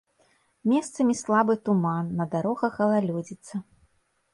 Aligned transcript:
Месцамі 0.71 1.13
слабы 1.21 1.57
туман, 1.69 2.11
на 2.23 2.29
дарогах 2.35 2.71
галалёдзіца. 2.85 3.67